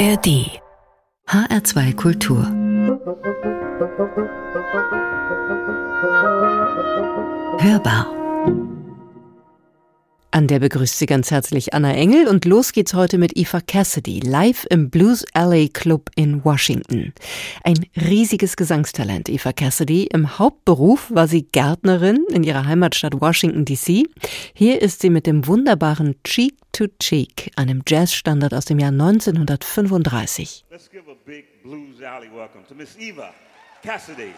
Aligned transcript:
ARD 0.00 0.26
HR2 1.28 1.92
Kultur. 1.92 2.42
Hörbar 7.58 8.06
an 10.32 10.46
der 10.46 10.60
begrüßt 10.60 10.98
Sie 10.98 11.06
ganz 11.06 11.30
herzlich 11.30 11.74
Anna 11.74 11.92
Engel 11.92 12.28
und 12.28 12.44
los 12.44 12.72
geht's 12.72 12.94
heute 12.94 13.18
mit 13.18 13.36
Eva 13.36 13.60
Cassidy 13.60 14.20
live 14.20 14.66
im 14.70 14.88
Blues 14.90 15.24
Alley 15.32 15.68
Club 15.68 16.10
in 16.14 16.44
Washington. 16.44 17.12
Ein 17.64 17.86
riesiges 17.96 18.56
Gesangstalent, 18.56 19.28
Eva 19.28 19.52
Cassidy. 19.52 20.04
Im 20.12 20.38
Hauptberuf 20.38 21.10
war 21.10 21.26
sie 21.26 21.42
Gärtnerin 21.42 22.24
in 22.30 22.44
ihrer 22.44 22.66
Heimatstadt 22.66 23.20
Washington 23.20 23.64
DC. 23.64 24.04
Hier 24.54 24.80
ist 24.80 25.02
sie 25.02 25.10
mit 25.10 25.26
dem 25.26 25.46
wunderbaren 25.46 26.14
Cheek 26.22 26.54
to 26.72 26.86
Cheek, 27.00 27.50
einem 27.56 27.82
Jazzstandard 27.86 28.54
aus 28.54 28.66
dem 28.66 28.78
Jahr 28.78 28.92
1935. 28.92 30.64
Let's 30.70 30.88
give 30.90 31.10
a 31.10 31.16
big 31.26 31.46
Blues 31.62 32.02
Alley 32.02 32.28
welcome 32.32 32.64
to 32.68 32.74
Miss 32.74 32.96
Eva 32.98 33.34
Cassidy. 33.82 34.32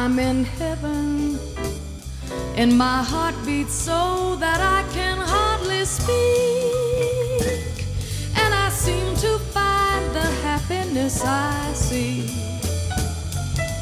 I'm 0.00 0.16
in 0.20 0.44
heaven, 0.44 1.40
and 2.54 2.78
my 2.78 3.02
heart 3.02 3.34
beats 3.44 3.74
so 3.74 4.36
that 4.36 4.60
I 4.60 4.84
can 4.94 5.18
hardly 5.18 5.84
speak, 5.84 7.84
and 8.36 8.54
I 8.54 8.68
seem 8.70 9.16
to 9.16 9.40
find 9.56 10.14
the 10.14 10.30
happiness 10.46 11.24
I 11.24 11.72
see 11.74 12.28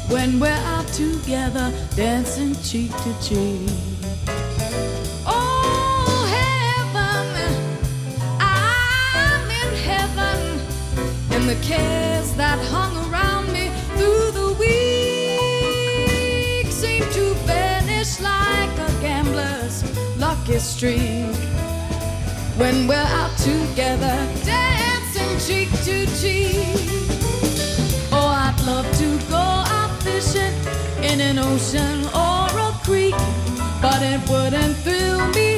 when 0.09 0.39
we're 0.39 0.63
out 0.75 0.87
together, 0.87 1.71
dancing 1.95 2.55
cheek 2.63 2.91
to 3.03 3.13
cheek. 3.21 3.69
Oh, 5.23 6.25
heaven, 6.37 7.27
I'm 8.41 9.51
in 9.61 9.71
heaven, 9.89 10.39
and 11.33 11.47
the 11.47 11.57
cares 11.61 12.33
that 12.33 12.57
hung 12.73 12.96
lucky 20.47 20.59
streak. 20.59 21.35
When 22.57 22.87
we're 22.87 22.95
out 22.95 23.35
together, 23.37 24.17
dancing 24.45 25.39
cheek 25.45 25.69
to 25.83 26.05
cheek. 26.19 26.89
Oh, 28.11 28.27
I'd 28.27 28.55
love 28.65 28.85
to 28.97 29.29
go 29.29 29.35
out 29.35 29.91
fishing 30.03 30.53
in 31.03 31.19
an 31.21 31.39
ocean 31.39 32.05
or 32.15 32.47
a 32.67 32.71
creek, 32.83 33.15
but 33.81 34.01
it 34.01 34.21
wouldn't 34.29 34.75
thrill 34.77 35.27
me 35.29 35.56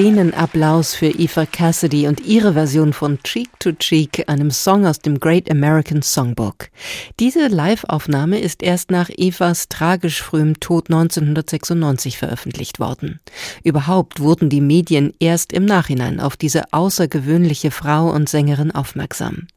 Szenenapplaus 0.00 0.94
für 0.94 1.08
Eva 1.08 1.44
Cassidy 1.44 2.08
und 2.08 2.20
ihre 2.24 2.54
Version 2.54 2.94
von 2.94 3.22
Cheek 3.22 3.50
to 3.60 3.72
Cheek, 3.72 4.30
einem 4.30 4.50
Song 4.50 4.86
aus 4.86 5.00
dem 5.00 5.20
Great 5.20 5.50
American 5.50 6.00
Songbook. 6.00 6.70
Diese 7.18 7.48
Live-Aufnahme 7.48 8.40
ist 8.40 8.62
erst 8.62 8.90
nach 8.90 9.10
Evas 9.10 9.68
tragisch 9.68 10.22
frühem 10.22 10.58
Tod 10.58 10.88
1996 10.88 12.16
veröffentlicht 12.16 12.80
worden. 12.80 13.20
Überhaupt 13.62 14.20
wurden 14.20 14.48
die 14.48 14.62
Medien 14.62 15.12
erst 15.20 15.52
im 15.52 15.66
Nachhinein 15.66 16.18
auf 16.18 16.38
diese 16.38 16.72
außergewöhnliche 16.72 17.70
Frau 17.70 18.10
und 18.10 18.30
Sängerin 18.30 18.70
aufmerksam. 18.70 19.48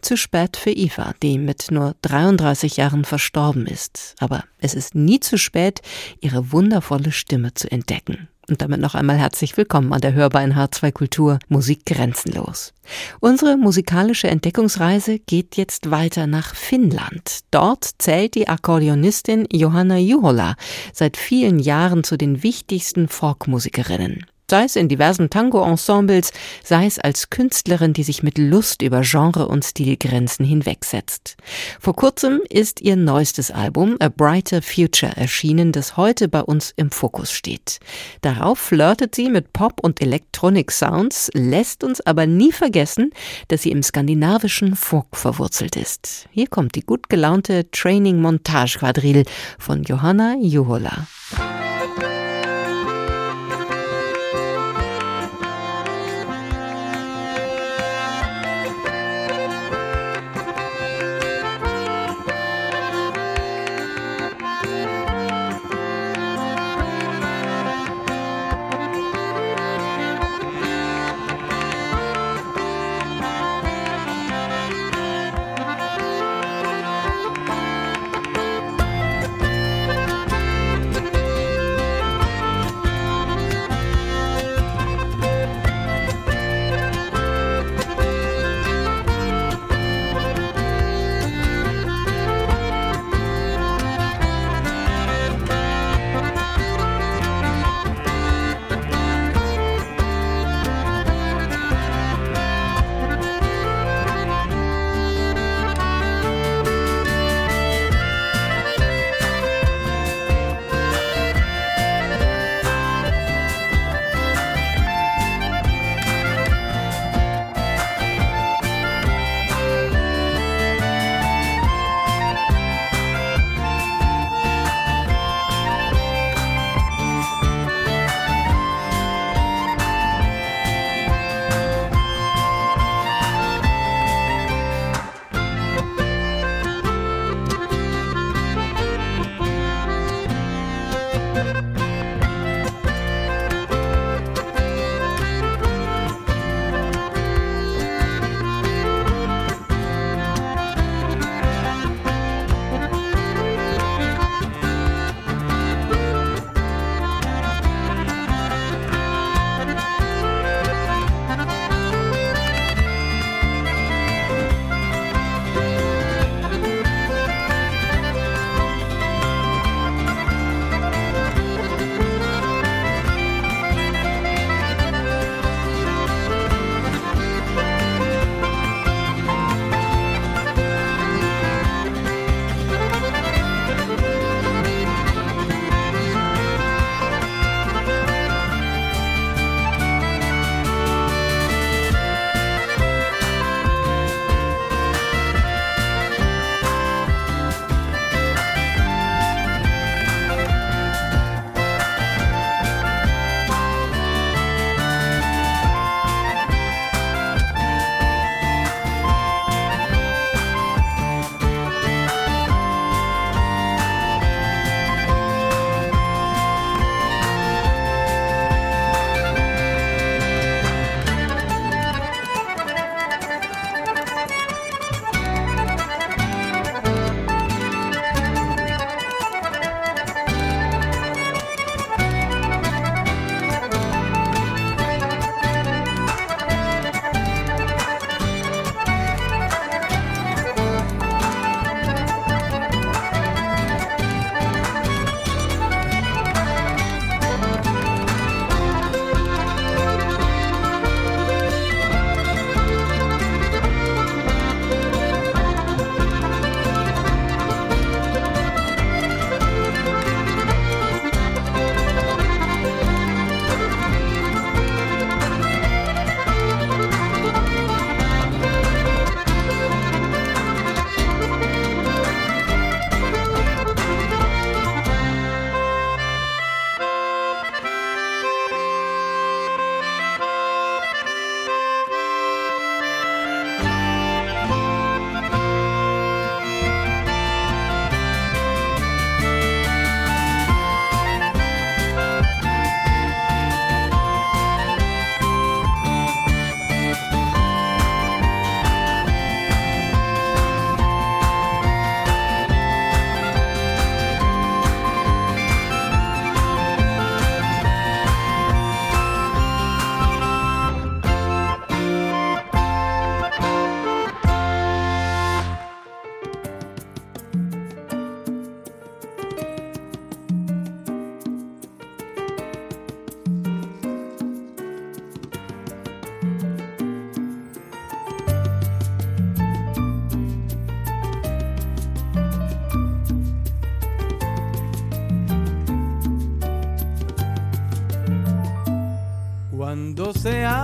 Zu 0.00 0.16
spät 0.16 0.56
für 0.56 0.70
Eva, 0.70 1.12
die 1.24 1.38
mit 1.38 1.72
nur 1.72 1.96
33 2.02 2.76
Jahren 2.76 3.04
verstorben 3.04 3.66
ist. 3.66 4.14
Aber 4.20 4.44
es 4.60 4.74
ist 4.74 4.94
nie 4.94 5.18
zu 5.18 5.38
spät, 5.38 5.82
ihre 6.20 6.52
wundervolle 6.52 7.10
Stimme 7.10 7.52
zu 7.54 7.68
entdecken. 7.68 8.28
Und 8.48 8.62
damit 8.62 8.80
noch 8.80 8.94
einmal 8.94 9.18
herzlich 9.18 9.58
willkommen 9.58 9.92
an 9.92 10.00
der 10.00 10.14
Hörbar 10.14 10.42
in 10.42 10.54
H2 10.54 10.90
Kultur 10.92 11.38
Musik 11.48 11.84
grenzenlos. 11.84 12.72
Unsere 13.20 13.58
musikalische 13.58 14.28
Entdeckungsreise 14.28 15.18
geht 15.18 15.58
jetzt 15.58 15.90
weiter 15.90 16.26
nach 16.26 16.54
Finnland. 16.54 17.40
Dort 17.50 17.90
zählt 17.98 18.34
die 18.34 18.48
Akkordeonistin 18.48 19.46
Johanna 19.52 19.98
Juhola 19.98 20.54
seit 20.94 21.18
vielen 21.18 21.58
Jahren 21.58 22.04
zu 22.04 22.16
den 22.16 22.42
wichtigsten 22.42 23.08
Folkmusikerinnen 23.08 24.24
sei 24.50 24.64
es 24.64 24.76
in 24.76 24.88
diversen 24.88 25.30
Tango-Ensembles, 25.30 26.32
sei 26.64 26.86
es 26.86 26.98
als 26.98 27.30
Künstlerin, 27.30 27.92
die 27.92 28.02
sich 28.02 28.22
mit 28.22 28.38
Lust 28.38 28.82
über 28.82 29.02
Genre- 29.02 29.46
und 29.46 29.64
Stilgrenzen 29.64 30.44
hinwegsetzt. 30.44 31.36
Vor 31.80 31.94
kurzem 31.94 32.40
ist 32.48 32.80
ihr 32.80 32.96
neuestes 32.96 33.50
Album 33.50 33.96
A 34.00 34.08
Brighter 34.08 34.62
Future 34.62 35.12
erschienen, 35.16 35.72
das 35.72 35.96
heute 35.96 36.28
bei 36.28 36.40
uns 36.40 36.72
im 36.76 36.90
Fokus 36.90 37.30
steht. 37.30 37.78
Darauf 38.22 38.58
flirtet 38.58 39.14
sie 39.14 39.28
mit 39.28 39.52
Pop- 39.52 39.80
und 39.82 40.00
Electronic-Sounds, 40.00 41.30
lässt 41.34 41.84
uns 41.84 42.00
aber 42.00 42.26
nie 42.26 42.52
vergessen, 42.52 43.10
dass 43.48 43.62
sie 43.62 43.70
im 43.70 43.82
skandinavischen 43.82 44.76
Folk 44.76 45.14
verwurzelt 45.14 45.76
ist. 45.76 46.26
Hier 46.30 46.46
kommt 46.46 46.74
die 46.74 46.82
gut 46.82 47.08
gelaunte 47.08 47.70
Training-Montage-Quadrille 47.70 49.24
von 49.58 49.82
Johanna 49.82 50.36
Juhola. 50.40 51.06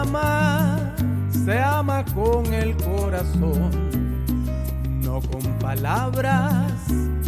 Ama, 0.05 0.95
se 1.45 1.59
ama 1.59 2.05
con 2.15 2.53
el 2.53 2.77
corazón, 2.77 3.71
no 5.03 5.21
con 5.21 5.41
palabras, 5.59 6.73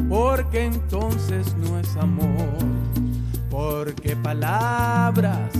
porque 0.08 0.66
entonces 0.66 1.54
no 1.56 1.78
es 1.78 1.96
amor, 1.96 2.58
porque 3.50 4.16
palabras 4.16 5.52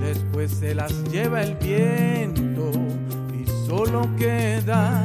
después 0.00 0.50
se 0.52 0.74
las 0.74 0.92
lleva 1.10 1.42
el 1.42 1.54
viento 1.56 2.70
y 3.32 3.46
solo 3.66 4.08
queda 4.16 5.04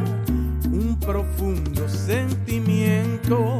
un 0.65 0.97
profundo 0.99 1.87
sentimiento, 1.89 3.59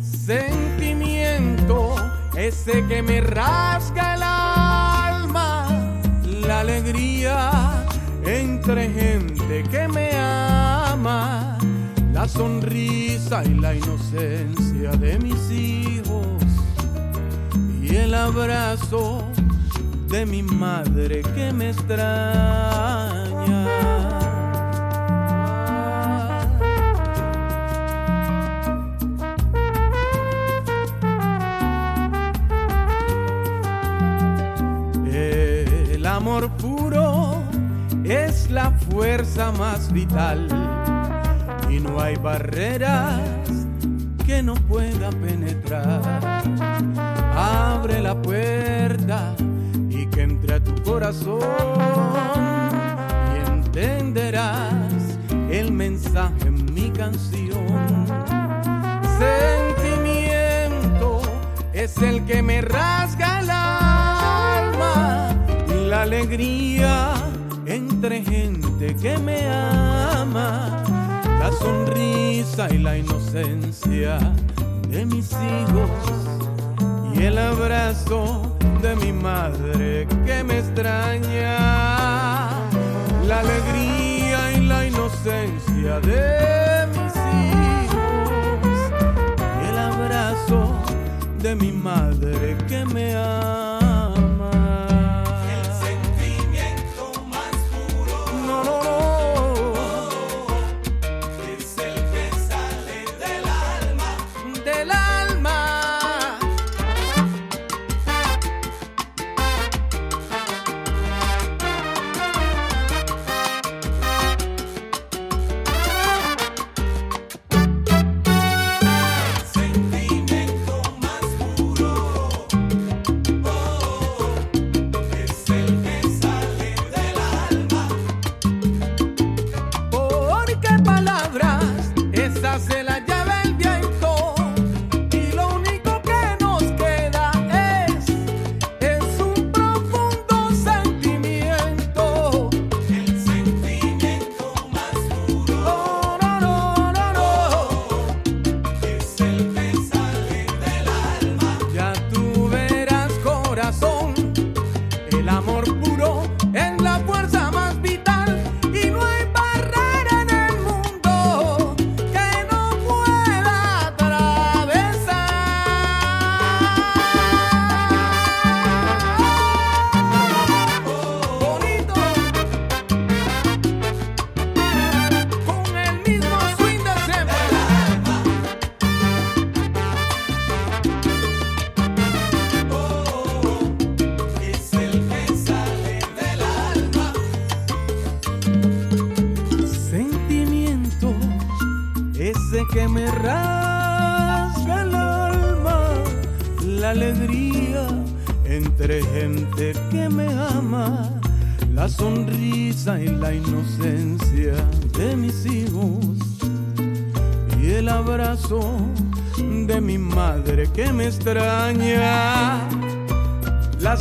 sentimiento, 0.00 1.96
ese 2.36 2.84
que 2.86 3.02
me 3.02 3.20
rasga 3.20 4.13
entre 8.26 8.90
gente 8.90 9.62
que 9.70 9.88
me 9.88 10.10
ama, 10.14 11.58
la 12.12 12.28
sonrisa 12.28 13.42
y 13.44 13.54
la 13.54 13.74
inocencia 13.74 14.90
de 14.92 15.18
mis 15.18 15.50
hijos 15.50 16.26
y 17.82 17.96
el 17.96 18.14
abrazo 18.14 19.24
de 20.08 20.26
mi 20.26 20.42
madre 20.42 21.22
que 21.34 21.52
me 21.52 21.70
extraña. 21.70 23.23
Más 39.34 39.92
vital 39.92 40.46
y 41.68 41.80
no 41.80 42.00
hay 42.00 42.14
barreras 42.14 43.20
que 44.24 44.44
no 44.44 44.54
pueda 44.54 45.10
penetrar. 45.10 46.00
Abre 47.34 48.00
la 48.00 48.14
puerta 48.14 49.34
y 49.90 50.06
que 50.06 50.22
entre 50.22 50.54
a 50.54 50.60
tu 50.60 50.80
corazón 50.84 51.40
y 53.34 53.38
entenderás 53.50 55.18
el 55.50 55.72
mensaje 55.72 56.46
en 56.46 56.72
mi 56.72 56.90
canción. 56.90 58.06
Sentimiento 59.18 61.22
es 61.72 61.98
el 61.98 62.24
que 62.24 62.40
me 62.40 62.60
rasga 62.60 63.40
el 63.40 63.50
alma, 63.50 65.34
la 65.88 66.02
alegría 66.02 67.23
entre 67.74 68.22
gente 68.22 68.94
que 68.94 69.18
me 69.18 69.48
ama, 69.48 70.84
la 71.40 71.50
sonrisa 71.50 72.72
y 72.72 72.78
la 72.78 72.96
inocencia 72.96 74.18
de 74.88 75.04
mis 75.04 75.32
hijos 75.32 75.90
y 77.14 77.24
el 77.24 77.36
abrazo 77.36 78.56
de 78.80 78.94
mi 78.96 79.12
madre 79.12 80.06
que 80.24 80.44
me 80.44 80.58
extraña, 80.58 81.58
la 83.26 83.40
alegría 83.40 84.52
y 84.56 84.66
la 84.66 84.86
inocencia 84.86 85.98
de 86.00 86.86
mis 86.94 87.14
hijos 87.42 88.78
y 89.62 89.68
el 89.68 89.78
abrazo 89.78 90.78
de 91.40 91.56
mi 91.56 91.72
madre 91.72 92.56
que 92.68 92.84
me 92.86 93.16
ama. 93.16 93.73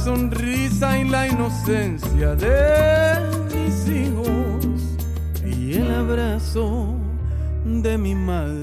Sonrisa 0.04 1.00
y 1.00 1.08
la 1.08 1.28
inocencia 1.28 2.36
de 2.36 3.20
mis 3.54 3.88
hijos 3.88 4.66
y 5.46 5.76
el 5.76 5.90
abrazo 5.94 6.94
de 7.64 7.98
mi 7.98 8.14
madre 8.14 8.63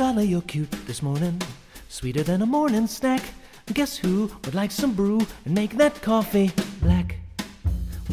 Golly, 0.00 0.28
you're 0.28 0.40
cute 0.40 0.70
this 0.86 1.02
morning, 1.02 1.42
sweeter 1.90 2.22
than 2.22 2.40
a 2.40 2.46
morning 2.46 2.86
snack. 2.86 3.20
Guess 3.74 3.98
who 3.98 4.30
would 4.46 4.54
like 4.54 4.70
some 4.70 4.94
brew 4.94 5.20
and 5.44 5.54
make 5.54 5.76
that 5.76 6.00
coffee 6.00 6.50
black? 6.80 7.16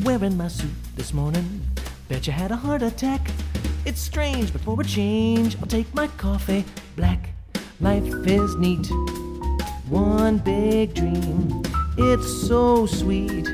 Wearing 0.04 0.36
my 0.36 0.50
suit 0.50 0.69
this 0.97 1.13
morning, 1.13 1.62
bet 2.10 2.28
you 2.28 2.34
had 2.34 2.52
a 2.52 2.58
heart 2.58 2.82
attack. 2.82 3.32
It's 3.86 4.02
strange, 4.02 4.52
but 4.52 4.63
for 4.63 4.82
a 4.82 4.84
change, 4.84 5.56
I'll 5.62 5.65
take 5.65 5.88
my 5.95 6.08
coffee 6.17 6.65
black. 6.97 7.30
Life 7.80 8.04
is 8.28 8.58
neat, 8.58 8.86
one 9.88 10.39
big 10.39 10.93
dream. 10.93 11.63
It's 11.97 12.50
so 12.50 12.86
sweet. 12.86 13.47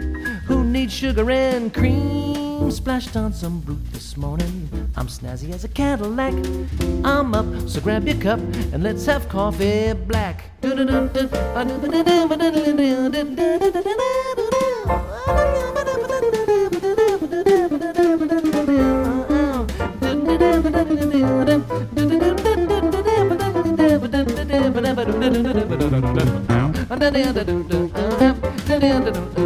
Who 0.48 0.64
needs 0.64 0.92
sugar 0.92 1.30
and 1.30 1.72
cream? 1.72 2.33
Splashed 2.70 3.16
on 3.16 3.34
some 3.34 3.60
Brut 3.62 3.92
this 3.92 4.18
morning. 4.18 4.70
I'm 4.96 5.08
snazzy 5.08 5.54
as 5.54 5.64
a 5.64 5.68
Cadillac. 5.68 6.34
I'm 7.04 7.34
up, 7.34 7.46
so 7.70 7.80
grab 7.82 8.08
your 8.08 8.18
cup 8.18 8.40
and 8.74 8.84
let's 8.84 9.06
have 9.06 9.30
coffee 9.30 9.94
black. 9.94 10.46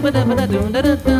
Golly, 0.00 1.19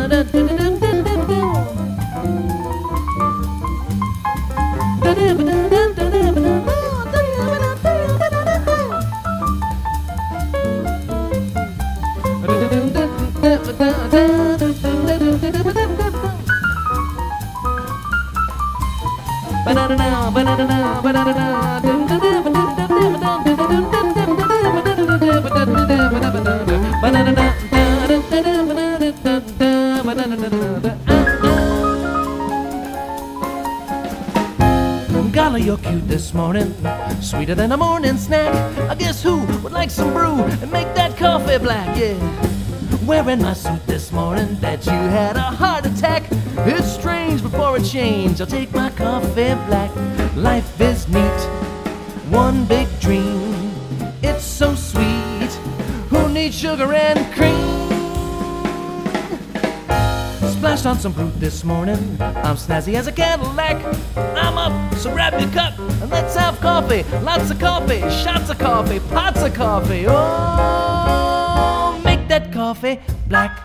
sweeter 37.51 37.67
than 37.67 37.71
a 37.73 37.77
morning 37.77 38.17
snack. 38.17 38.53
I 38.89 38.95
guess 38.95 39.21
who 39.21 39.39
would 39.61 39.73
like 39.73 39.89
some 39.89 40.13
brew 40.13 40.43
and 40.61 40.71
make 40.71 40.93
that 40.95 41.17
coffee 41.17 41.57
black? 41.57 41.97
Yeah, 41.97 42.15
wearing 43.05 43.41
my 43.41 43.53
suit 43.53 43.85
this 43.87 44.11
morning, 44.11 44.57
that 44.61 44.85
you 44.85 44.91
had 44.91 45.35
a 45.35 45.41
heart 45.41 45.85
attack. 45.85 46.23
It's 46.65 46.91
strange 46.93 47.41
before 47.41 47.75
a 47.75 47.81
change. 47.81 48.39
I'll 48.39 48.47
take 48.47 48.73
my 48.73 48.89
coffee 48.91 49.55
black. 49.67 49.91
Life 50.35 50.79
is 50.79 51.07
neat, 51.09 51.41
one 52.29 52.65
big 52.65 52.87
dream. 52.99 53.73
It's 54.21 54.45
so 54.45 54.73
sweet. 54.75 55.51
Who 56.09 56.29
needs 56.29 56.57
sugar 56.57 56.93
and 56.93 57.19
cream? 57.33 57.89
Splashed 60.53 60.85
on 60.85 60.99
some 60.99 61.13
fruit 61.13 61.37
this 61.39 61.63
morning. 61.63 62.17
I'm 62.19 62.55
snazzy 62.55 62.93
as 62.93 63.07
a 63.07 63.11
Cadillac. 63.11 63.77
I'm 64.15 64.57
up, 64.57 64.93
so 64.95 65.11
grab 65.11 65.33
your 65.41 65.49
cup 65.51 65.70
let's 66.21 66.35
have 66.35 66.59
coffee. 66.59 67.03
Lots 67.23 67.49
of 67.51 67.59
coffee, 67.59 67.99
shots 68.23 68.49
of 68.49 68.59
coffee, 68.59 68.99
pots 68.99 69.41
of 69.41 69.53
coffee. 69.53 70.05
Oh, 70.07 72.01
make 72.05 72.27
that 72.27 72.51
coffee 72.51 72.99
black. 73.27 73.60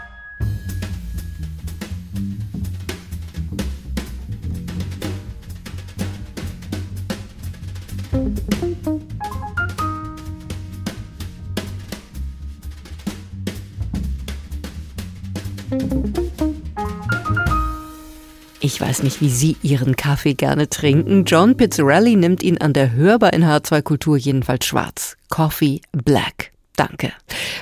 Nicht, 19.06 19.20
wie 19.20 19.30
Sie 19.30 19.56
Ihren 19.62 19.94
Kaffee 19.94 20.34
gerne 20.34 20.68
trinken. 20.68 21.24
John 21.24 21.56
Pizzarelli 21.56 22.16
nimmt 22.16 22.42
ihn 22.42 22.58
an 22.58 22.72
der 22.72 22.92
Hörbar 22.92 23.32
in 23.32 23.44
H2 23.44 23.82
Kultur 23.82 24.16
jedenfalls 24.16 24.66
schwarz. 24.66 25.16
Coffee 25.28 25.80
Black. 25.92 26.50
Danke. 26.74 27.12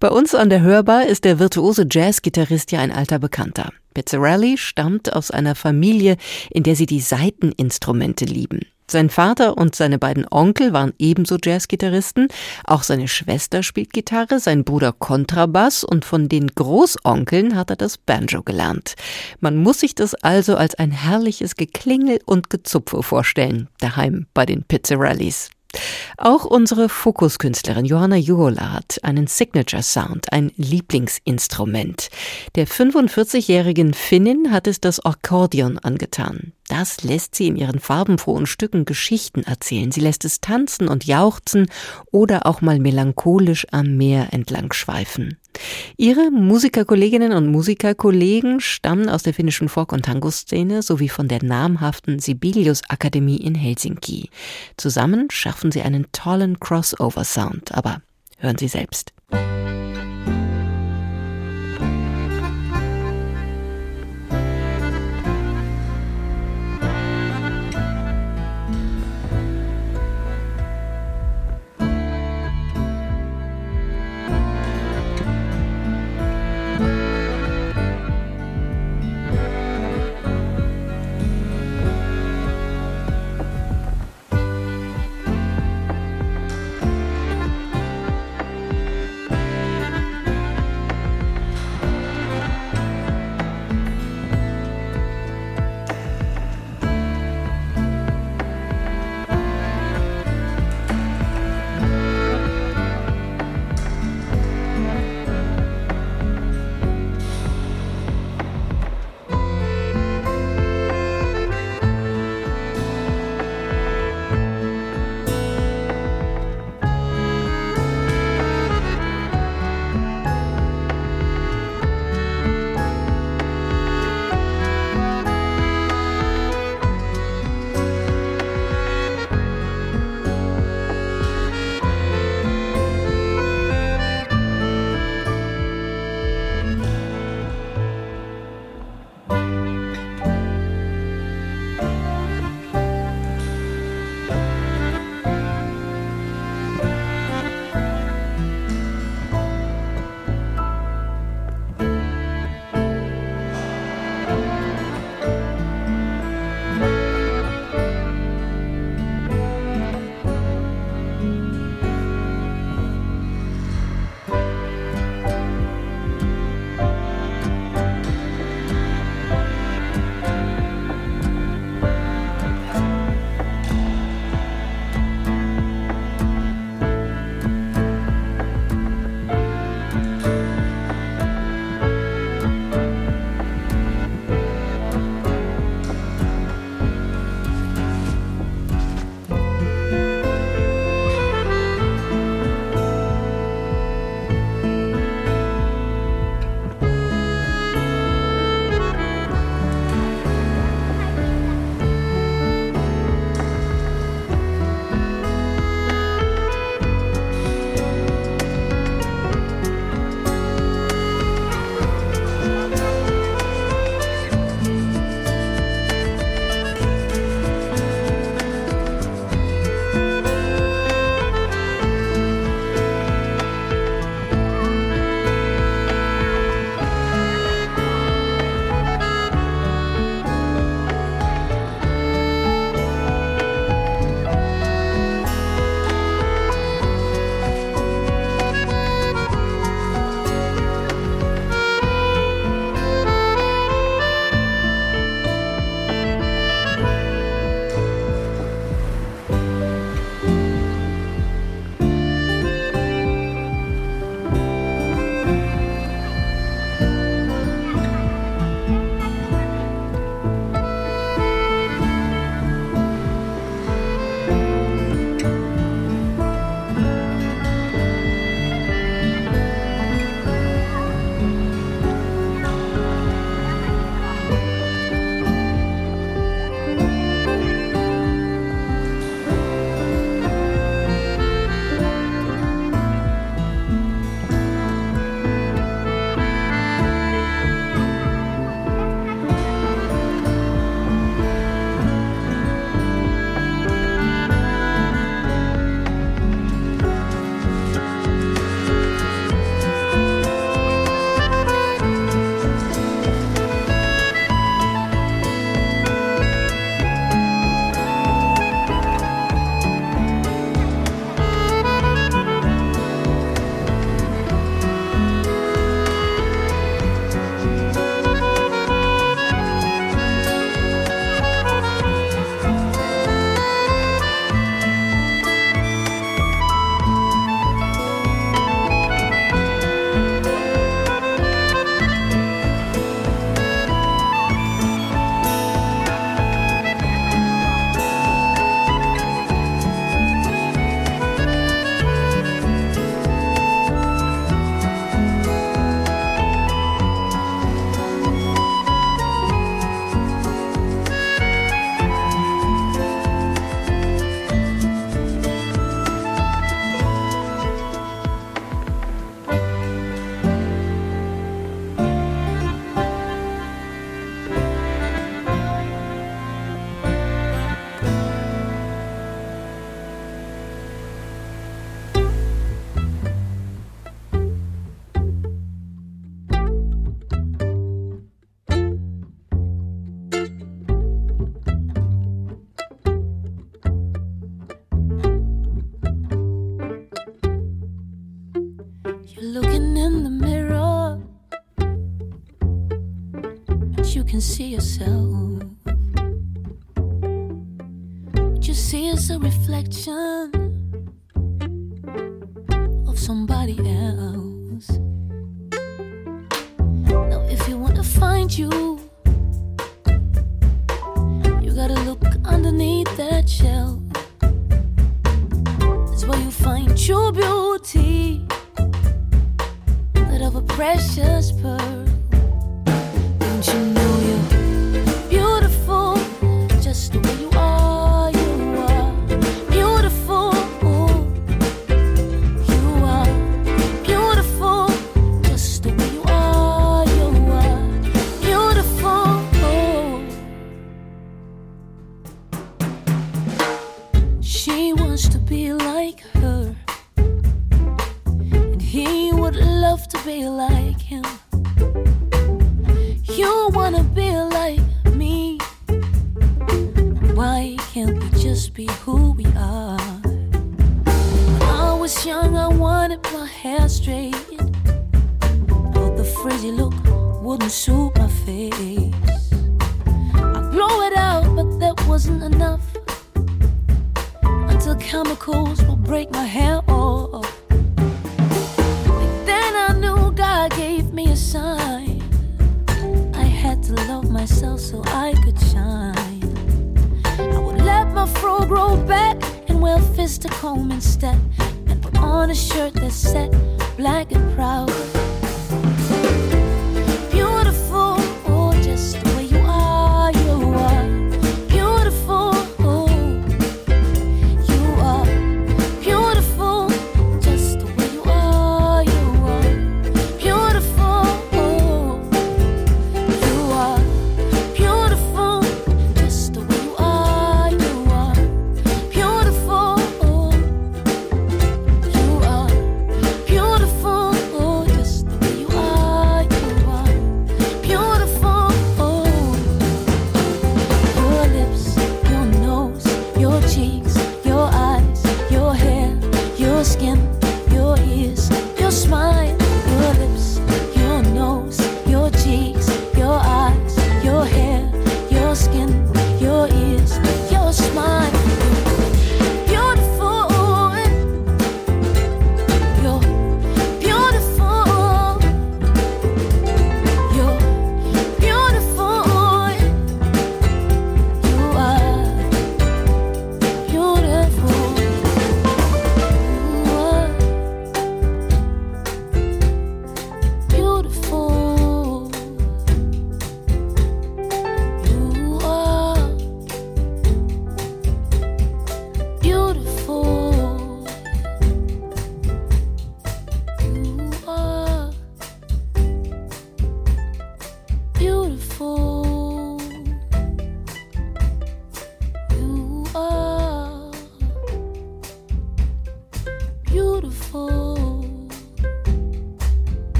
Bei 0.00 0.08
uns 0.08 0.34
an 0.34 0.48
der 0.48 0.62
Hörbar 0.62 1.04
ist 1.04 1.26
der 1.26 1.38
virtuose 1.38 1.86
Jazzgitarrist 1.90 2.72
ja 2.72 2.80
ein 2.80 2.90
alter 2.90 3.18
Bekannter. 3.18 3.70
Pizzarelli 3.92 4.56
stammt 4.56 5.12
aus 5.12 5.30
einer 5.30 5.54
Familie, 5.54 6.16
in 6.50 6.62
der 6.62 6.74
sie 6.74 6.86
die 6.86 7.00
Saiteninstrumente 7.00 8.24
lieben. 8.24 8.60
Sein 8.88 9.10
Vater 9.10 9.56
und 9.58 9.74
seine 9.74 9.98
beiden 9.98 10.26
Onkel 10.30 10.72
waren 10.72 10.92
ebenso 10.98 11.38
Jazzgitarristen, 11.42 12.28
auch 12.64 12.84
seine 12.84 13.08
Schwester 13.08 13.64
spielt 13.64 13.92
Gitarre, 13.92 14.38
sein 14.38 14.62
Bruder 14.62 14.92
Kontrabass 14.92 15.82
und 15.82 16.04
von 16.04 16.28
den 16.28 16.48
Großonkeln 16.48 17.56
hat 17.56 17.70
er 17.70 17.76
das 17.76 17.98
Banjo 17.98 18.42
gelernt. 18.42 18.94
Man 19.40 19.56
muss 19.56 19.80
sich 19.80 19.96
das 19.96 20.14
also 20.14 20.56
als 20.56 20.76
ein 20.76 20.92
herrliches 20.92 21.56
Geklingel 21.56 22.20
und 22.26 22.48
Gezupfe 22.48 23.02
vorstellen, 23.02 23.68
daheim 23.80 24.26
bei 24.34 24.46
den 24.46 24.62
Pizzarellis. 24.62 25.50
Auch 26.16 26.44
unsere 26.44 26.88
Fokuskünstlerin 26.88 27.84
Johanna 27.84 28.16
Juhola 28.16 28.72
hat 28.72 28.98
einen 29.02 29.26
Signature 29.26 29.82
Sound, 29.82 30.32
ein 30.32 30.52
Lieblingsinstrument. 30.56 32.08
Der 32.54 32.66
45-jährigen 32.66 33.94
Finnin 33.94 34.52
hat 34.52 34.66
es 34.66 34.80
das 34.80 35.04
Akkordeon 35.04 35.78
angetan. 35.78 36.52
Das 36.68 37.02
lässt 37.02 37.34
sie 37.34 37.46
in 37.46 37.56
ihren 37.56 37.78
farbenfrohen 37.78 38.46
Stücken 38.46 38.84
Geschichten 38.84 39.42
erzählen. 39.42 39.92
Sie 39.92 40.00
lässt 40.00 40.24
es 40.24 40.40
tanzen 40.40 40.88
und 40.88 41.04
jauchzen 41.04 41.68
oder 42.10 42.46
auch 42.46 42.60
mal 42.60 42.78
melancholisch 42.78 43.66
am 43.70 43.96
Meer 43.96 44.32
entlang 44.32 44.72
schweifen. 44.72 45.38
Ihre 45.96 46.30
Musikerkolleginnen 46.30 47.32
und 47.32 47.46
Musikerkollegen 47.46 48.60
stammen 48.60 49.08
aus 49.08 49.22
der 49.22 49.32
finnischen 49.32 49.68
Folk- 49.68 49.92
und 49.92 50.04
Tango-Szene 50.04 50.82
sowie 50.82 51.08
von 51.08 51.28
der 51.28 51.42
namhaften 51.42 52.18
Sibelius-Akademie 52.18 53.38
in 53.38 53.54
Helsinki. 53.54 54.30
Zusammen 54.76 55.28
schaffen 55.30 55.72
sie 55.72 55.82
einen 55.82 56.06
tollen 56.12 56.60
Crossover-Sound, 56.60 57.72
aber 57.72 58.02
hören 58.38 58.58
Sie 58.58 58.68
selbst. 58.68 59.12
you 59.32 60.15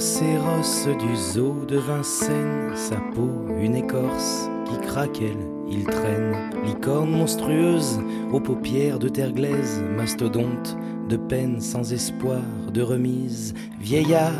rhinocéros 0.00 0.88
du 0.98 1.14
zoo 1.14 1.66
de 1.68 1.76
Vincennes, 1.76 2.72
sa 2.74 2.96
peau 3.14 3.44
une 3.60 3.76
écorce 3.76 4.48
qui 4.64 4.78
craquelle, 4.86 5.46
il 5.68 5.84
traîne. 5.84 6.34
Licorne 6.64 7.10
monstrueuse 7.10 8.00
aux 8.32 8.40
paupières 8.40 8.98
de 8.98 9.10
terre 9.10 9.32
glaise, 9.32 9.82
mastodonte 9.94 10.74
de 11.06 11.18
peine 11.18 11.60
sans 11.60 11.92
espoir 11.92 12.40
de 12.72 12.80
remise. 12.80 13.52
Vieillard, 13.78 14.32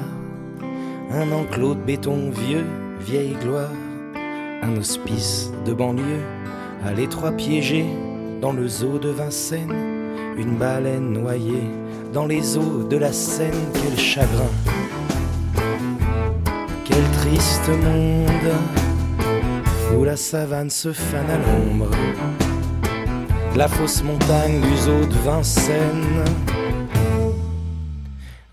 un 1.11 1.31
enclos 1.31 1.75
de 1.75 1.83
béton 1.83 2.31
vieux, 2.31 2.65
vieille 2.99 3.37
gloire, 3.43 3.75
un 4.63 4.75
hospice 4.79 5.53
de 5.67 5.75
banlieue, 5.75 6.25
à 6.87 6.95
l'étroit 6.95 7.33
piégé 7.33 7.85
dans 8.41 8.53
le 8.53 8.67
zoo 8.67 8.99
de 8.99 9.11
Vincennes, 9.11 9.77
une 10.39 10.57
baleine 10.57 11.13
noyée 11.13 11.69
dans 12.15 12.27
les 12.27 12.57
eaux 12.57 12.83
de 12.89 12.97
la 12.97 13.13
Seine, 13.13 13.53
quel 13.75 13.99
chagrin. 13.99 14.49
Quel 16.91 17.05
triste 17.22 17.68
monde 17.68 18.53
où 19.97 20.05
la 20.05 20.16
savane 20.16 20.70
se 20.70 20.93
fane 20.93 21.30
à 21.30 21.38
l'ombre. 21.38 21.91
La 23.55 23.68
fausse 23.68 24.03
montagne 24.03 24.61
du 24.61 24.76
zoo 24.76 25.07
de 25.07 25.14
Vincennes. 25.24 26.24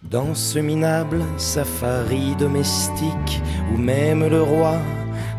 Dans 0.04 0.36
ce 0.36 0.60
minable 0.60 1.24
safari 1.38 2.36
domestique 2.38 3.42
où 3.74 3.78
même 3.78 4.28
le 4.28 4.44
roi 4.44 4.78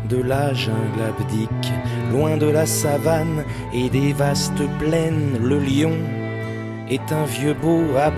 de 0.09 0.17
la 0.21 0.53
jungle 0.53 1.01
abdique, 1.07 1.71
loin 2.11 2.35
de 2.35 2.47
la 2.47 2.65
savane 2.65 3.45
et 3.73 3.89
des 3.89 4.11
vastes 4.11 4.67
plaines, 4.77 5.39
le 5.41 5.57
lion 5.59 5.93
est 6.89 7.11
un 7.11 7.25
vieux 7.25 7.53
beau 7.53 7.83
à 7.97 8.11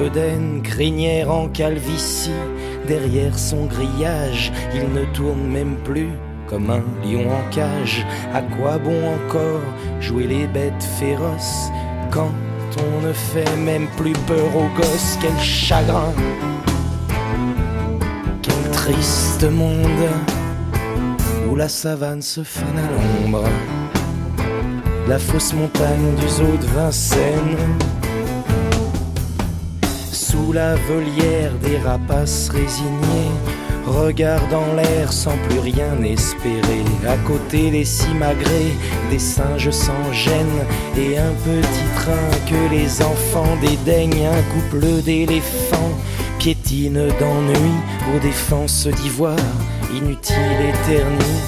crinière 0.63 1.29
en 1.29 1.49
calvitie, 1.49 2.31
derrière 2.91 3.39
son 3.39 3.67
grillage, 3.67 4.51
il 4.75 4.91
ne 4.91 5.05
tourne 5.13 5.47
même 5.47 5.77
plus 5.85 6.09
comme 6.45 6.69
un 6.69 6.83
lion 7.05 7.25
en 7.31 7.49
cage. 7.49 8.05
À 8.33 8.41
quoi 8.41 8.77
bon 8.79 9.01
encore 9.15 9.61
jouer 10.01 10.27
les 10.27 10.45
bêtes 10.45 10.83
féroces 10.99 11.69
quand 12.09 12.33
on 12.85 13.07
ne 13.07 13.13
fait 13.13 13.55
même 13.55 13.87
plus 13.95 14.17
peur 14.27 14.49
aux 14.53 14.69
gosses? 14.75 15.17
Quel 15.21 15.39
chagrin, 15.39 16.11
quel 18.41 18.71
triste 18.73 19.49
monde 19.49 20.09
où 21.49 21.55
la 21.55 21.69
savane 21.69 22.21
se 22.21 22.43
fane 22.43 22.77
à 22.77 22.89
l'ombre, 22.93 23.45
la 25.07 25.17
fausse 25.17 25.53
montagne 25.53 26.15
du 26.19 26.27
zoo 26.27 26.57
de 26.59 26.67
Vincennes, 26.75 27.57
sous 30.31 30.53
la 30.53 30.75
volière 30.75 31.51
des 31.61 31.77
rapaces 31.77 32.49
résignés, 32.49 33.31
regardant 33.85 34.73
l'air 34.77 35.11
sans 35.11 35.35
plus 35.49 35.59
rien 35.59 36.01
espérer, 36.03 36.85
à 37.05 37.17
côté 37.27 37.69
des 37.69 37.83
simagrées, 37.83 38.73
des 39.09 39.19
singes 39.19 39.71
sans 39.71 40.13
gêne, 40.13 40.61
et 40.97 41.17
un 41.17 41.33
petit 41.43 41.89
train 41.95 42.29
que 42.49 42.73
les 42.73 43.01
enfants 43.01 43.57
dédaignent, 43.61 44.27
un 44.27 44.43
couple 44.53 45.01
d'éléphants 45.03 45.97
piétine 46.39 47.07
d'ennui 47.19 47.75
aux 48.15 48.19
défenses 48.19 48.87
d'ivoire, 48.87 49.35
inutile 49.93 50.61
et 50.69 50.89
ternie. 50.89 51.41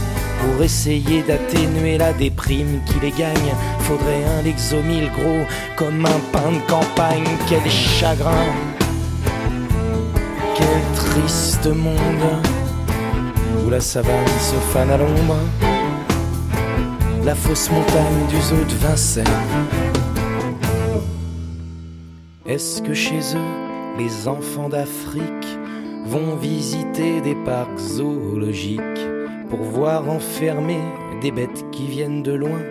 Pour 0.43 0.61
essayer 0.61 1.23
d'atténuer 1.23 1.97
la 1.97 2.11
déprime 2.11 2.81
qui 2.85 2.99
les 3.01 3.11
gagne, 3.11 3.53
faudrait 3.79 4.23
un 4.37 4.41
Lexomil 4.43 5.09
gros 5.11 5.45
comme 5.77 6.05
un 6.05 6.19
pain 6.33 6.51
de 6.51 6.69
campagne. 6.69 7.23
Quel 7.47 7.71
chagrin, 7.71 8.45
quel 10.63 10.95
triste 10.95 11.67
monde 11.67 12.41
où 13.65 13.69
la 13.69 13.79
savane 13.79 14.27
se 14.39 14.55
fane 14.71 14.91
à 14.91 14.97
l'ombre, 14.97 15.37
la 17.25 17.35
fausse 17.35 17.69
montagne 17.69 18.27
du 18.29 18.39
zoo 18.41 18.63
de 18.63 18.75
Vincennes. 18.75 19.39
Est-ce 22.45 22.81
que 22.81 22.93
chez 22.93 23.19
eux, 23.35 23.97
les 23.97 24.27
enfants 24.27 24.69
d'Afrique 24.69 25.47
vont 26.05 26.35
visiter 26.35 27.21
des 27.21 27.35
parcs 27.35 27.79
zoologiques 27.79 29.07
pour 29.49 29.61
voir 29.61 30.09
enfermer 30.09 30.81
des 31.21 31.31
bêtes 31.31 31.65
qui 31.71 31.87
viennent 31.87 32.23
de 32.23 32.33
loin, 32.33 32.61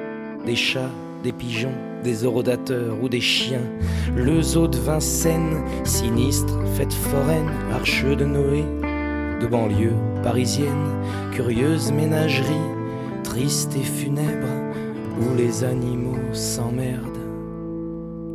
des 0.44 0.56
chats, 0.56 0.90
des 1.22 1.32
pigeons, 1.32 1.78
des 2.02 2.24
orodateurs 2.24 2.96
ou 3.02 3.08
des 3.08 3.20
chiens. 3.20 3.68
Le 4.14 4.42
zoo 4.42 4.68
de 4.68 4.78
Vincennes, 4.78 5.62
sinistre, 5.84 6.58
fête 6.76 6.92
foraine, 6.92 7.50
arche 7.72 8.04
de 8.04 8.24
Noé, 8.24 8.64
de 9.40 9.46
banlieue 9.46 9.94
parisienne, 10.22 11.02
curieuse 11.32 11.92
ménagerie, 11.92 12.68
triste 13.24 13.74
et 13.76 13.84
funèbre, 13.84 14.48
où 15.20 15.36
les 15.36 15.64
animaux 15.64 16.32
s'emmerdent. 16.32 17.18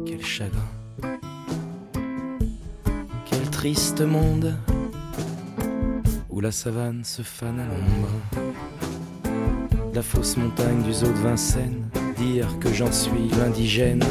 Quel 0.05 0.24
chagrin 0.24 0.61
quel 3.30 3.49
triste 3.51 4.01
monde 4.01 4.55
où 6.30 6.39
la 6.39 6.51
savane 6.51 7.03
se 7.03 7.24
fane 7.24 7.59
à 7.59 7.65
l'ombre. 7.65 8.09
La 9.93 10.03
fausse 10.03 10.38
montagne 10.38 10.84
du 10.84 10.93
zoo 10.93 11.07
de 11.07 11.13
Vincennes, 11.13 11.89
dire 12.18 12.47
que 12.59 12.74
j'en 12.74 12.91
suis 12.91 13.30
l'indigène. 13.39 14.03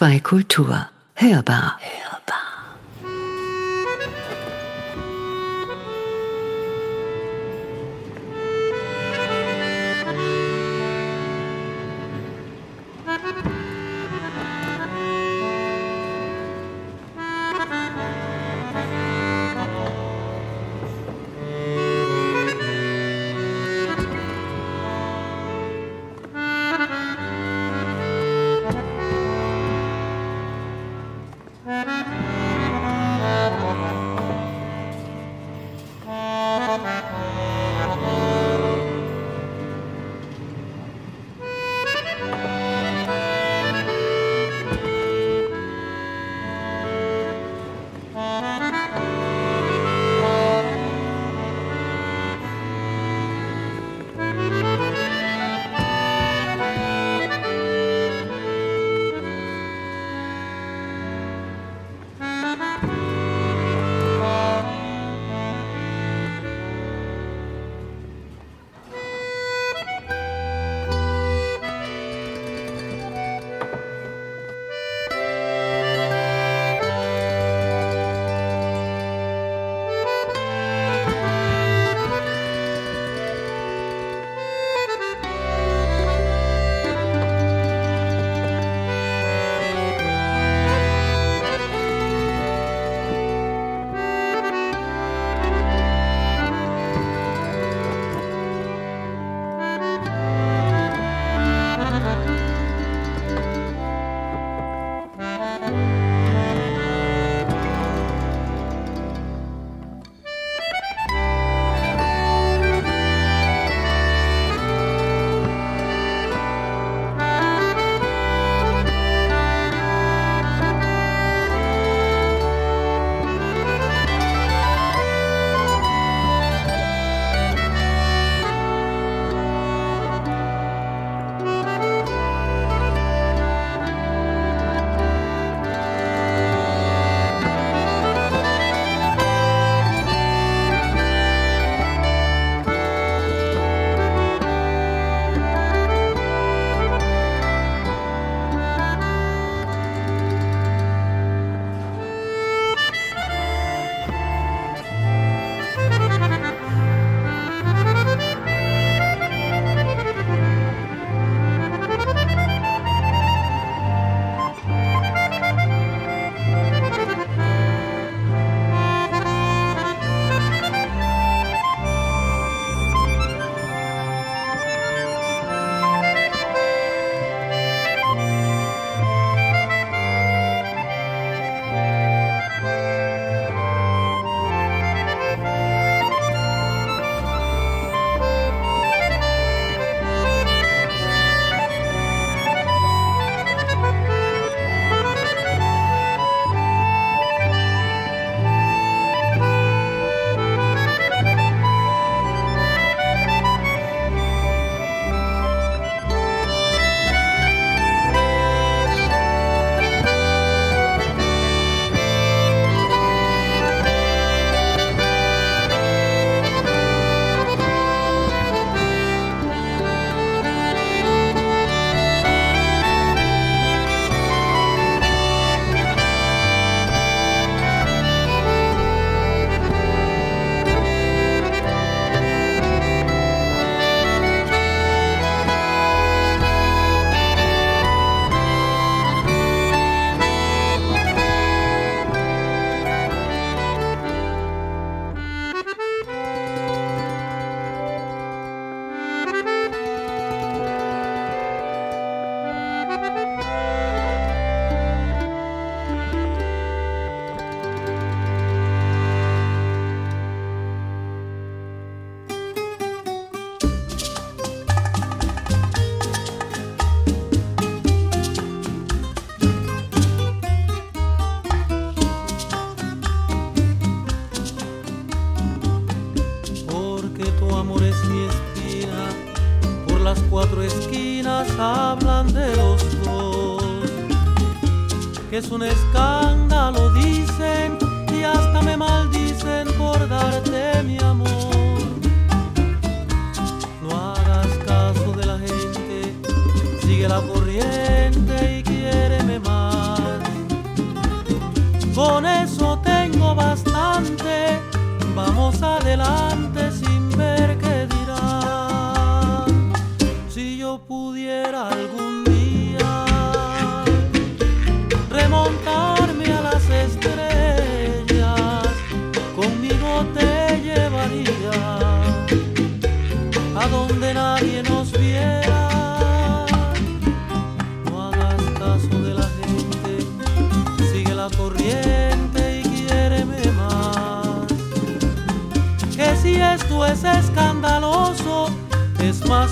HR2 0.00 0.20
Kultur. 0.20 0.88
Hörbar. 1.14 1.78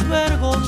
verbos 0.08 0.67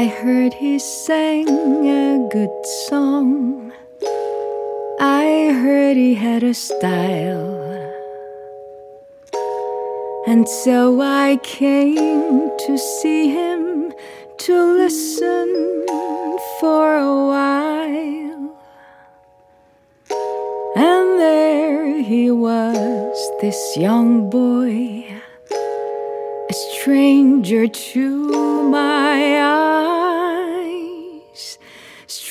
I 0.00 0.06
heard 0.06 0.54
he 0.54 0.78
sang 0.78 1.46
a 1.86 2.26
good 2.32 2.66
song. 2.88 3.70
I 4.98 5.52
heard 5.62 5.94
he 5.98 6.14
had 6.14 6.42
a 6.42 6.54
style. 6.54 7.60
And 10.26 10.48
so 10.48 11.02
I 11.02 11.38
came 11.42 12.48
to 12.64 12.78
see 12.78 13.28
him 13.28 13.92
to 14.38 14.72
listen 14.82 15.84
for 16.60 16.96
a 16.96 17.16
while. 17.32 18.56
And 20.76 21.20
there 21.20 22.00
he 22.00 22.30
was, 22.30 23.18
this 23.42 23.76
young 23.76 24.30
boy 24.30 25.20
a 26.50 26.52
stranger 26.52 27.68
to 27.68 28.70
my 28.70 29.40
eyes, 29.40 29.69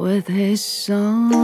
with 0.00 0.26
his 0.28 0.64
song. 0.64 1.34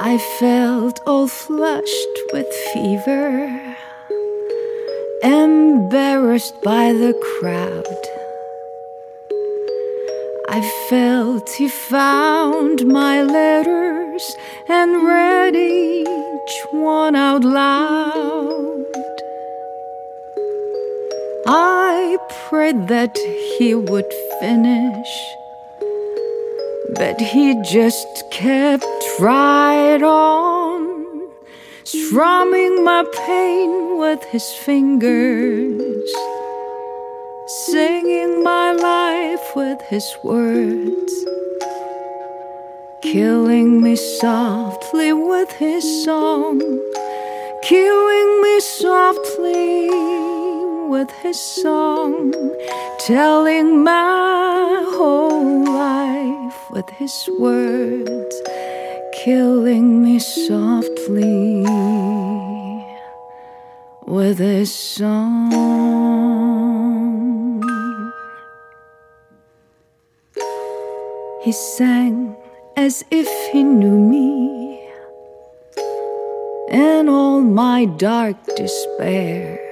I 0.00 0.16
felt 0.40 0.98
all 1.06 1.28
flushed 1.28 2.16
with 2.32 2.46
fever, 2.72 3.76
embarrassed 5.22 6.54
by 6.64 6.94
the 6.94 7.12
crowd. 7.28 8.02
I 10.48 10.60
felt 10.88 11.50
he 11.50 11.68
found 11.68 12.86
my 12.86 13.22
letters 13.22 14.34
and 14.66 15.02
read 15.06 15.54
each 15.54 16.54
one 16.72 17.14
out 17.14 17.44
loud. 17.44 18.97
I 21.50 22.18
prayed 22.50 22.88
that 22.88 23.16
he 23.56 23.74
would 23.74 24.12
finish, 24.38 25.08
but 26.94 27.18
he 27.18 27.54
just 27.62 28.06
kept 28.30 28.84
right 29.18 30.02
on, 30.02 31.30
strumming 31.84 32.84
my 32.84 33.02
pain 33.26 33.98
with 33.98 34.22
his 34.24 34.52
fingers 34.52 36.12
singing 37.48 38.42
my 38.42 38.72
life 38.72 39.56
with 39.56 39.80
his 39.88 40.06
words, 40.22 41.24
killing 43.02 43.80
me 43.80 43.96
softly 43.96 45.14
with 45.14 45.50
his 45.52 46.04
song, 46.04 46.60
killing 47.62 48.42
me 48.42 48.60
softly 48.60 50.27
with 50.88 51.10
his 51.22 51.38
song, 51.38 52.32
telling 53.00 53.84
my 53.84 54.82
whole 54.96 55.64
life 55.64 56.70
with 56.70 56.88
his 56.88 57.28
words, 57.38 58.42
killing 59.12 60.02
me 60.02 60.18
softly 60.18 61.62
with 64.06 64.38
his 64.38 64.74
song. 64.74 65.52
He 71.42 71.52
sang 71.52 72.34
as 72.78 73.04
if 73.10 73.28
he 73.52 73.62
knew 73.62 73.98
me 73.98 74.80
in 76.70 77.10
all 77.10 77.42
my 77.42 77.84
dark 77.84 78.36
despair. 78.56 79.67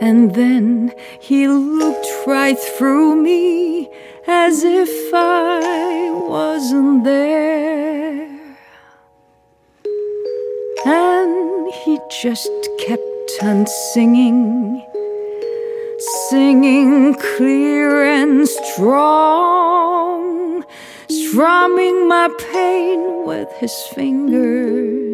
And 0.00 0.34
then 0.34 0.92
he 1.20 1.48
looked 1.48 2.08
right 2.26 2.58
through 2.58 3.16
me 3.16 3.90
as 4.26 4.64
if 4.64 5.14
I 5.14 6.10
wasn't 6.10 7.04
there. 7.04 8.28
And 10.86 11.72
he 11.72 11.98
just 12.22 12.50
kept 12.86 13.30
on 13.42 13.66
singing 13.92 14.84
singing 16.28 17.14
clear 17.14 18.04
and 18.04 18.48
strong, 18.48 20.64
strumming 21.08 22.08
my 22.08 22.28
pain 22.52 23.26
with 23.26 23.50
his 23.58 23.74
fingers, 23.94 25.13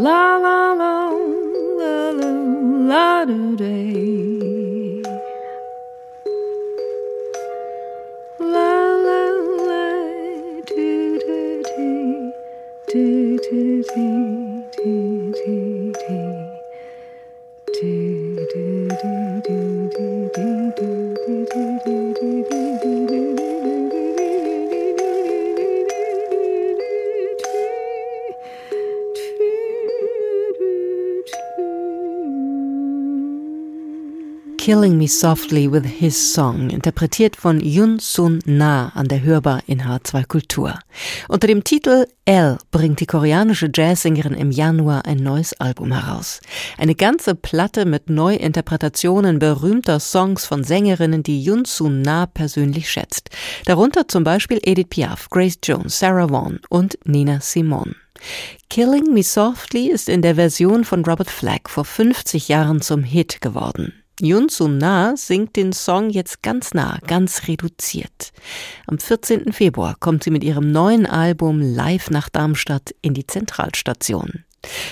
La 0.00 0.38
la 0.38 0.74
la 0.80 1.10
la 1.78 2.12
la 2.12 3.24
la 3.24 3.56
day. 3.56 4.47
Killing 34.68 34.98
Me 34.98 35.08
Softly 35.08 35.72
with 35.72 35.86
His 35.86 36.34
Song, 36.34 36.68
interpretiert 36.68 37.36
von 37.36 37.58
Yun 37.58 37.98
Sun 38.00 38.40
Na 38.44 38.90
an 38.94 39.08
der 39.08 39.22
Hörbar 39.22 39.62
in 39.66 39.80
H2 39.80 40.26
Kultur. 40.26 40.78
Unter 41.26 41.46
dem 41.46 41.64
Titel 41.64 42.04
L 42.26 42.58
bringt 42.70 43.00
die 43.00 43.06
koreanische 43.06 43.70
Jazzsängerin 43.74 44.34
im 44.34 44.50
Januar 44.50 45.06
ein 45.06 45.16
neues 45.16 45.58
Album 45.58 45.92
heraus. 45.92 46.42
Eine 46.76 46.94
ganze 46.94 47.34
Platte 47.34 47.86
mit 47.86 48.10
Neuinterpretationen 48.10 49.38
berühmter 49.38 50.00
Songs 50.00 50.44
von 50.44 50.62
Sängerinnen, 50.62 51.22
die 51.22 51.42
Yun 51.42 51.64
Sun 51.64 52.02
Na 52.02 52.26
persönlich 52.26 52.90
schätzt. 52.90 53.30
Darunter 53.64 54.06
zum 54.06 54.22
Beispiel 54.22 54.60
Edith 54.62 54.88
Piaf, 54.90 55.30
Grace 55.30 55.60
Jones, 55.62 55.98
Sarah 55.98 56.28
Vaughan 56.28 56.60
und 56.68 56.98
Nina 57.06 57.40
Simone. 57.40 57.94
Killing 58.68 59.14
Me 59.14 59.22
Softly 59.22 59.88
ist 59.88 60.10
in 60.10 60.20
der 60.20 60.34
Version 60.34 60.84
von 60.84 61.06
Robert 61.06 61.30
Flack 61.30 61.70
vor 61.70 61.86
50 61.86 62.48
Jahren 62.48 62.82
zum 62.82 63.02
Hit 63.02 63.40
geworden. 63.40 63.94
Yun 64.20 64.48
Sun 64.48 64.78
Na 64.78 65.16
singt 65.16 65.54
den 65.54 65.72
Song 65.72 66.10
jetzt 66.10 66.42
ganz 66.42 66.74
nah, 66.74 66.98
ganz 67.06 67.46
reduziert. 67.46 68.32
Am 68.88 68.98
14. 68.98 69.52
Februar 69.52 69.94
kommt 70.00 70.24
sie 70.24 70.30
mit 70.30 70.42
ihrem 70.42 70.72
neuen 70.72 71.06
Album 71.06 71.60
Live 71.60 72.10
nach 72.10 72.28
Darmstadt 72.28 72.94
in 73.00 73.14
die 73.14 73.28
Zentralstation. 73.28 74.44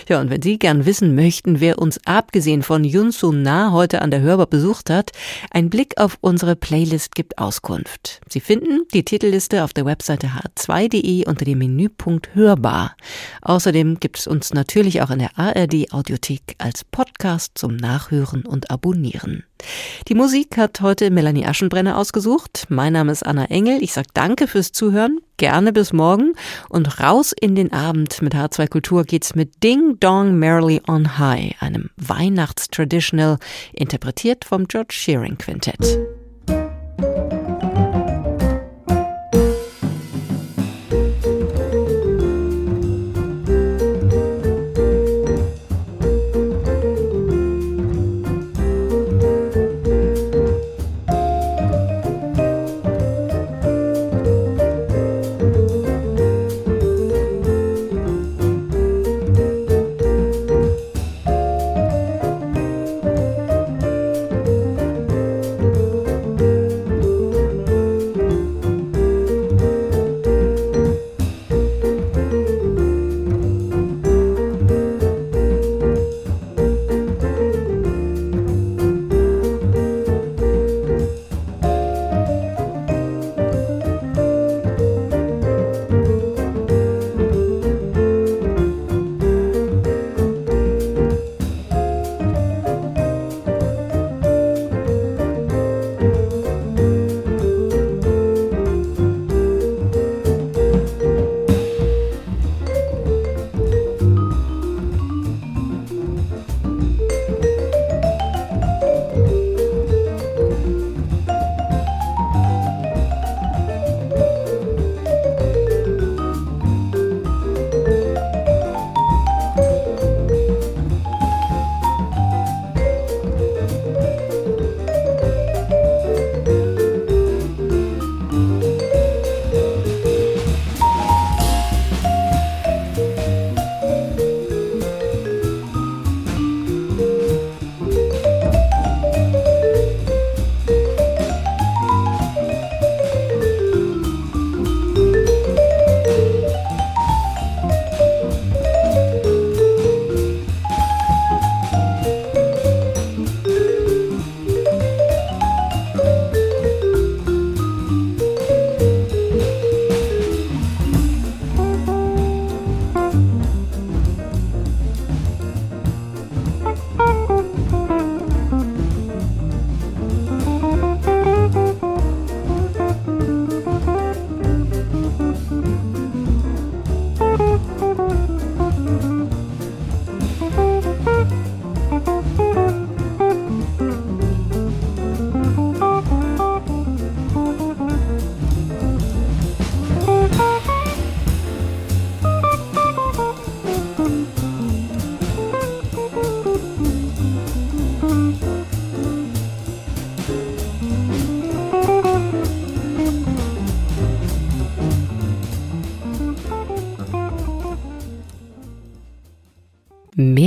Ja, 0.08 0.20
und 0.20 0.30
wenn 0.30 0.42
Sie 0.42 0.58
gern 0.58 0.86
wissen 0.86 1.14
möchten, 1.14 1.60
wer 1.60 1.78
uns 1.78 1.98
abgesehen 2.06 2.62
von 2.62 2.84
Yun 2.84 3.10
Sun 3.10 3.42
Na 3.42 3.72
heute 3.72 4.00
an 4.02 4.10
der 4.10 4.20
Hörbar 4.20 4.46
besucht 4.46 4.90
hat, 4.90 5.10
ein 5.50 5.70
Blick 5.70 5.98
auf 5.98 6.18
unsere 6.20 6.54
Playlist 6.54 7.14
gibt 7.14 7.38
Auskunft. 7.38 8.20
Sie 8.28 8.40
finden 8.40 8.82
die 8.94 9.04
Titelliste 9.04 9.64
auf 9.64 9.72
der 9.72 9.84
Webseite 9.84 10.28
h2.de 10.28 11.26
unter 11.26 11.44
dem 11.44 11.58
Menüpunkt 11.58 12.34
Hörbar. 12.34 12.96
Außerdem 13.42 13.98
gibt 13.98 14.18
es 14.18 14.26
uns 14.26 14.54
natürlich 14.54 15.02
auch 15.02 15.10
in 15.10 15.18
der 15.18 15.36
ARD 15.36 15.92
Audiothek 15.92 16.54
als 16.58 16.84
Podcast 16.84 17.58
zum 17.58 17.76
Nachhören 17.76 18.46
und 18.46 18.70
Abonnieren. 18.70 19.44
Die 20.08 20.14
Musik 20.14 20.56
hat 20.58 20.80
heute 20.80 21.10
Melanie 21.10 21.46
Aschenbrenner 21.46 21.96
ausgesucht. 21.96 22.66
Mein 22.68 22.92
Name 22.92 23.12
ist 23.12 23.26
Anna 23.26 23.46
Engel. 23.46 23.82
Ich 23.82 23.92
sage 23.92 24.08
danke 24.14 24.46
fürs 24.46 24.72
Zuhören. 24.72 25.18
Gerne 25.38 25.72
bis 25.72 25.92
morgen. 25.92 26.34
Und 26.68 27.00
raus 27.00 27.32
in 27.38 27.54
den 27.54 27.72
Abend 27.72 28.22
mit 28.22 28.34
H2 28.34 28.68
Kultur 28.68 29.04
geht's 29.04 29.34
mit 29.34 29.55
Ding 29.62 29.98
Dong 30.00 30.38
Merrily 30.38 30.82
on 30.86 31.18
High, 31.18 31.54
einem 31.60 31.90
Weihnachtstraditional, 31.96 33.38
interpretiert 33.72 34.44
vom 34.44 34.68
George 34.68 34.92
Shearing 34.92 35.38
Quintett. 35.38 35.98